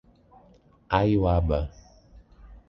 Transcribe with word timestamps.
Aiuaba 0.97 1.59